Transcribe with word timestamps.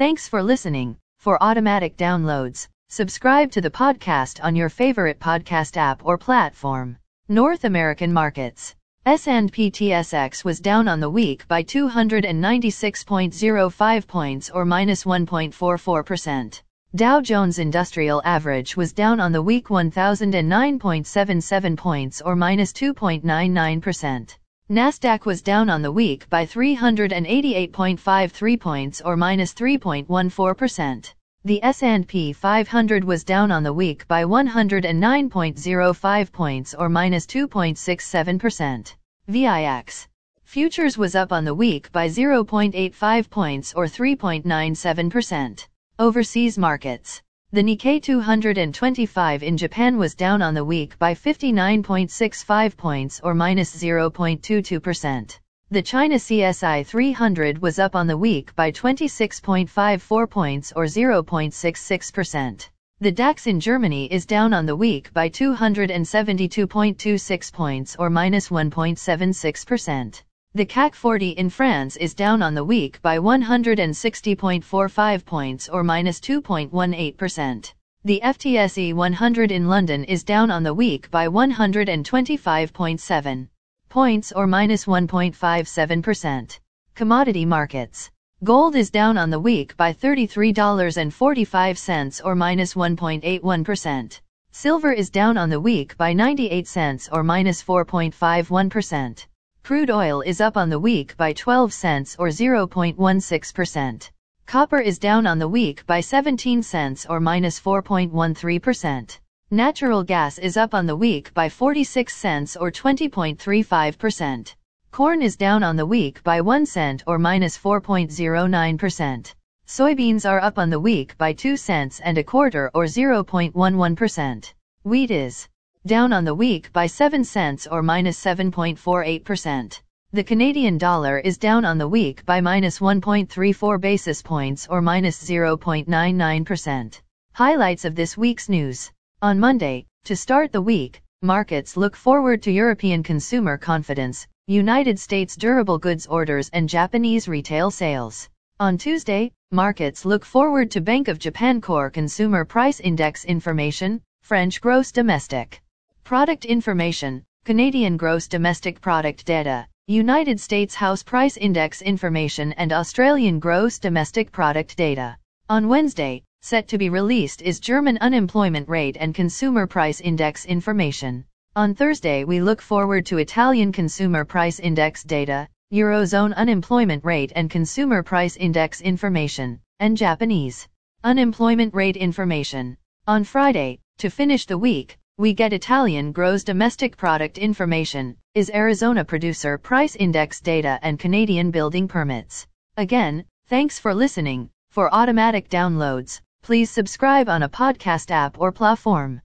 Thanks 0.00 0.26
for 0.26 0.42
listening. 0.42 0.96
For 1.18 1.40
automatic 1.42 1.98
downloads, 1.98 2.68
subscribe 2.88 3.52
to 3.52 3.60
the 3.60 3.70
podcast 3.70 4.42
on 4.42 4.56
your 4.56 4.70
favorite 4.70 5.20
podcast 5.20 5.76
app 5.76 6.06
or 6.06 6.16
platform. 6.16 6.96
North 7.28 7.64
American 7.64 8.10
markets. 8.10 8.74
S&P 9.04 9.70
TSX 9.70 10.42
was 10.42 10.58
down 10.58 10.88
on 10.88 11.00
the 11.00 11.10
week 11.10 11.46
by 11.48 11.62
296.05 11.62 14.06
points 14.06 14.48
or 14.48 14.64
minus 14.64 15.04
1.44%. 15.04 16.62
Dow 16.96 17.20
Jones 17.20 17.58
Industrial 17.58 18.22
Average 18.24 18.78
was 18.78 18.94
down 18.94 19.20
on 19.20 19.32
the 19.32 19.42
week 19.42 19.68
1009.77 19.68 21.76
points 21.76 22.22
or 22.22 22.34
minus 22.34 22.72
2.99%. 22.72 24.38
Nasdaq 24.70 25.26
was 25.26 25.42
down 25.42 25.68
on 25.68 25.82
the 25.82 25.90
week 25.90 26.30
by 26.30 26.46
388.53 26.46 28.60
points 28.60 29.00
or 29.00 29.16
minus 29.16 29.52
3.14%. 29.52 31.12
The 31.44 31.64
S&P 31.64 32.32
500 32.32 33.02
was 33.02 33.24
down 33.24 33.50
on 33.50 33.64
the 33.64 33.72
week 33.72 34.06
by 34.06 34.22
109.05 34.22 36.32
points 36.32 36.74
or 36.74 36.88
minus 36.88 37.26
2.67%. 37.26 38.94
VIX 39.26 40.08
Futures 40.44 40.96
was 40.96 41.16
up 41.16 41.32
on 41.32 41.44
the 41.44 41.54
week 41.54 41.90
by 41.90 42.06
0.85 42.06 43.28
points 43.28 43.74
or 43.74 43.86
3.97%. 43.86 45.66
Overseas 45.98 46.56
markets. 46.56 47.22
The 47.52 47.64
Nikkei 47.64 48.00
225 48.00 49.42
in 49.42 49.56
Japan 49.56 49.98
was 49.98 50.14
down 50.14 50.40
on 50.40 50.54
the 50.54 50.64
week 50.64 50.96
by 51.00 51.14
59.65 51.14 52.76
points 52.76 53.20
or 53.24 53.34
minus 53.34 53.74
0.22%. 53.74 55.38
The 55.68 55.82
China 55.82 56.14
CSI 56.14 56.86
300 56.86 57.60
was 57.60 57.80
up 57.80 57.96
on 57.96 58.06
the 58.06 58.16
week 58.16 58.54
by 58.54 58.70
26.54 58.70 60.30
points 60.30 60.72
or 60.76 60.84
0.66%. 60.84 62.68
The 63.00 63.10
DAX 63.10 63.48
in 63.48 63.58
Germany 63.58 64.06
is 64.12 64.26
down 64.26 64.54
on 64.54 64.66
the 64.66 64.76
week 64.76 65.12
by 65.12 65.28
272.26 65.28 67.52
points 67.52 67.96
or 67.98 68.10
minus 68.10 68.50
1.76%. 68.50 70.22
The 70.52 70.66
CAC 70.66 70.96
40 70.96 71.28
in 71.28 71.48
France 71.48 71.96
is 71.96 72.12
down 72.12 72.42
on 72.42 72.54
the 72.54 72.64
week 72.64 73.00
by 73.02 73.18
160.45 73.18 75.24
points 75.24 75.68
or 75.68 75.84
minus 75.84 76.18
2.18%. 76.18 77.72
The 78.04 78.20
FTSE 78.24 78.92
100 78.92 79.52
in 79.52 79.68
London 79.68 80.02
is 80.02 80.24
down 80.24 80.50
on 80.50 80.64
the 80.64 80.74
week 80.74 81.08
by 81.08 81.28
125.7 81.28 83.48
points 83.88 84.32
or 84.32 84.48
minus 84.48 84.86
1.57%. 84.86 86.58
Commodity 86.96 87.44
markets. 87.44 88.10
Gold 88.42 88.74
is 88.74 88.90
down 88.90 89.16
on 89.16 89.30
the 89.30 89.38
week 89.38 89.76
by 89.76 89.92
$33.45 89.92 92.20
or 92.24 92.34
minus 92.34 92.74
1.81%. 92.74 94.20
Silver 94.50 94.90
is 94.90 95.10
down 95.10 95.36
on 95.36 95.48
the 95.48 95.60
week 95.60 95.96
by 95.96 96.12
98 96.12 96.66
cents 96.66 97.08
or 97.12 97.22
minus 97.22 97.62
4.51%. 97.62 99.26
Crude 99.62 99.90
oil 99.90 100.20
is 100.22 100.40
up 100.40 100.56
on 100.56 100.68
the 100.68 100.78
week 100.78 101.16
by 101.16 101.32
12 101.32 101.72
cents 101.72 102.16
or 102.18 102.28
0.16%. 102.28 104.10
Copper 104.46 104.80
is 104.80 104.98
down 104.98 105.26
on 105.26 105.38
the 105.38 105.46
week 105.46 105.86
by 105.86 106.00
17 106.00 106.62
cents 106.62 107.06
or 107.08 107.20
minus 107.20 107.60
4.13%. 107.60 109.18
Natural 109.52 110.02
gas 110.02 110.38
is 110.38 110.56
up 110.56 110.74
on 110.74 110.86
the 110.86 110.96
week 110.96 111.32
by 111.34 111.48
46 111.48 112.16
cents 112.16 112.56
or 112.56 112.72
20.35%. 112.72 114.54
Corn 114.90 115.22
is 115.22 115.36
down 115.36 115.62
on 115.62 115.76
the 115.76 115.86
week 115.86 116.20
by 116.24 116.40
1 116.40 116.66
cent 116.66 117.04
or 117.06 117.18
minus 117.18 117.56
4.09%. 117.56 119.34
Soybeans 119.68 120.28
are 120.28 120.40
up 120.40 120.58
on 120.58 120.70
the 120.70 120.80
week 120.80 121.16
by 121.16 121.32
2 121.32 121.56
cents 121.56 122.00
and 122.00 122.18
a 122.18 122.24
quarter 122.24 122.72
or 122.74 122.86
0.11%. 122.86 124.52
Wheat 124.82 125.10
is 125.12 125.48
down 125.86 126.12
on 126.12 126.26
the 126.26 126.34
week 126.34 126.70
by 126.74 126.86
7 126.86 127.24
cents 127.24 127.66
or 127.66 127.82
minus 127.82 128.22
7.48%. 128.22 129.80
The 130.12 130.22
Canadian 130.22 130.76
dollar 130.76 131.18
is 131.18 131.38
down 131.38 131.64
on 131.64 131.78
the 131.78 131.88
week 131.88 132.24
by 132.26 132.42
minus 132.42 132.80
1.34 132.80 133.80
basis 133.80 134.20
points 134.20 134.66
or 134.68 134.82
minus 134.82 135.24
0.99%. 135.24 137.00
Highlights 137.32 137.86
of 137.86 137.94
this 137.94 138.14
week's 138.14 138.50
news. 138.50 138.92
On 139.22 139.40
Monday, 139.40 139.86
to 140.04 140.14
start 140.14 140.52
the 140.52 140.60
week, 140.60 141.00
markets 141.22 141.78
look 141.78 141.96
forward 141.96 142.42
to 142.42 142.52
European 142.52 143.02
consumer 143.02 143.56
confidence, 143.56 144.26
United 144.48 144.98
States 144.98 145.34
durable 145.34 145.78
goods 145.78 146.06
orders 146.06 146.50
and 146.52 146.68
Japanese 146.68 147.26
retail 147.26 147.70
sales. 147.70 148.28
On 148.58 148.76
Tuesday, 148.76 149.32
markets 149.50 150.04
look 150.04 150.26
forward 150.26 150.70
to 150.72 150.82
Bank 150.82 151.08
of 151.08 151.18
Japan 151.18 151.62
Core 151.62 151.88
Consumer 151.88 152.44
Price 152.44 152.80
Index 152.80 153.24
information, 153.24 154.02
French 154.20 154.60
gross 154.60 154.92
domestic 154.92 155.62
product 156.10 156.44
information, 156.44 157.22
Canadian 157.44 157.96
gross 157.96 158.26
domestic 158.26 158.80
product 158.80 159.24
data, 159.24 159.64
United 159.86 160.40
States 160.40 160.74
House 160.74 161.04
Price 161.04 161.36
Index 161.36 161.82
information 161.82 162.50
and 162.54 162.72
Australian 162.72 163.38
gross 163.38 163.78
domestic 163.78 164.32
product 164.32 164.76
data. 164.76 165.16
On 165.48 165.68
Wednesday, 165.68 166.24
set 166.42 166.66
to 166.66 166.78
be 166.78 166.88
released 166.88 167.42
is 167.42 167.60
German 167.60 167.96
unemployment 167.98 168.68
rate 168.68 168.96
and 168.98 169.14
consumer 169.14 169.68
price 169.68 170.00
index 170.00 170.46
information. 170.46 171.24
On 171.54 171.76
Thursday 171.76 172.24
we 172.24 172.40
look 172.40 172.60
forward 172.60 173.06
to 173.06 173.18
Italian 173.18 173.70
consumer 173.70 174.24
price 174.24 174.58
index 174.58 175.04
data, 175.04 175.46
Eurozone 175.72 176.34
unemployment 176.34 177.04
rate 177.04 177.30
and 177.36 177.48
consumer 177.48 178.02
price 178.02 178.36
index 178.36 178.80
information, 178.80 179.60
and 179.78 179.96
Japanese 179.96 180.66
unemployment 181.04 181.72
rate 181.72 181.96
information. 181.96 182.76
On 183.06 183.22
Friday, 183.22 183.78
to 183.98 184.10
finish 184.10 184.44
the 184.46 184.58
week, 184.58 184.98
we 185.20 185.34
get 185.34 185.52
Italian 185.52 186.12
gross 186.12 186.42
domestic 186.42 186.96
product 186.96 187.36
information, 187.36 188.16
Eurozone 188.34 189.06
producer 189.06 189.58
price 189.58 189.94
index 189.94 190.40
data 190.40 190.78
and 190.80 190.98
Canadian 190.98 191.50
building 191.50 191.86
permits. 191.86 192.46
Again, 192.78 193.26
thanks 193.46 193.78
for 193.78 193.92
listening. 193.92 194.48
For 194.70 194.94
automatic 194.94 195.50
downloads, 195.50 196.22
please 196.42 196.70
subscribe 196.70 197.28
on 197.28 197.42
a 197.42 197.50
podcast 197.50 198.10
app 198.10 198.40
or 198.40 198.50
platform. 198.50 199.20